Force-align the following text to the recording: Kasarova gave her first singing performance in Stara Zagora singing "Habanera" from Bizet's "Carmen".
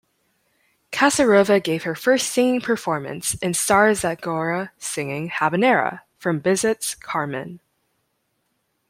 Kasarova 0.91 1.61
gave 1.63 1.83
her 1.83 1.93
first 1.93 2.31
singing 2.31 2.59
performance 2.59 3.35
in 3.35 3.51
Stara 3.51 3.91
Zagora 3.93 4.71
singing 4.79 5.29
"Habanera" 5.29 5.99
from 6.17 6.39
Bizet's 6.41 6.95
"Carmen". 6.95 7.59